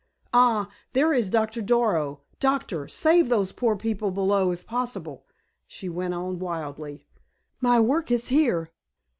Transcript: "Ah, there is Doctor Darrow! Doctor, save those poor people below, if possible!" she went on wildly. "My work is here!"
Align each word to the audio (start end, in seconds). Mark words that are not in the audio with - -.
"Ah, 0.33 0.67
there 0.93 1.13
is 1.13 1.29
Doctor 1.29 1.61
Darrow! 1.61 2.21
Doctor, 2.39 2.87
save 2.87 3.29
those 3.29 3.51
poor 3.51 3.75
people 3.75 4.09
below, 4.09 4.49
if 4.49 4.65
possible!" 4.65 5.27
she 5.67 5.89
went 5.89 6.15
on 6.15 6.39
wildly. 6.39 7.05
"My 7.59 7.79
work 7.79 8.09
is 8.09 8.29
here!" 8.29 8.71